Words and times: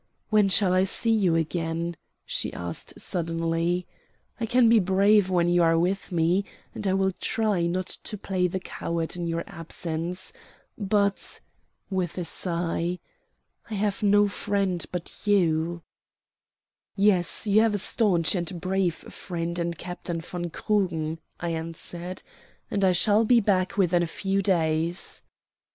"When 0.31 0.49
shall 0.49 0.73
I 0.73 0.83
see 0.83 1.11
you 1.11 1.35
again?" 1.35 1.95
she 2.25 2.51
asked 2.53 2.99
suddenly. 2.99 3.85
"I 4.39 4.47
can 4.47 4.67
be 4.67 4.79
brave 4.79 5.29
when 5.29 5.47
you 5.47 5.61
are 5.61 5.77
with 5.77 6.11
me, 6.11 6.43
and 6.73 6.87
I 6.87 6.93
will 6.95 7.11
try 7.19 7.67
not 7.67 7.85
to 8.05 8.17
play 8.17 8.47
the 8.47 8.59
coward 8.59 9.15
in 9.15 9.27
your 9.27 9.43
absence. 9.45 10.33
But" 10.75 11.39
with 11.91 12.17
a 12.17 12.25
sigh 12.25 12.97
"I 13.69 13.75
have 13.75 14.01
no 14.01 14.27
friend 14.27 14.83
but 14.91 15.27
you." 15.27 15.83
"Yes, 16.95 17.45
you 17.45 17.61
have 17.61 17.75
a 17.75 17.77
stanch 17.77 18.33
and 18.33 18.59
brave 18.59 18.95
friend 18.95 19.59
in 19.59 19.75
Captain 19.75 20.19
von 20.19 20.49
Krugen," 20.49 21.19
I 21.39 21.49
answered, 21.49 22.23
"and 22.71 22.83
I 22.83 22.91
shall 22.93 23.23
be 23.23 23.39
back 23.39 23.77
within 23.77 24.01
a 24.01 24.07
few 24.07 24.41
days." 24.41 25.21